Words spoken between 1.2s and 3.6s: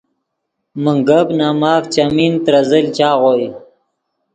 نے ماف چیمین ترے زل چاغوئے